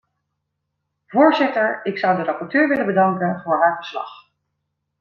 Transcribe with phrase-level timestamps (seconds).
[1.05, 4.09] Voorzitter, ik zou de rapporteur willen bedanken voor haar verslag.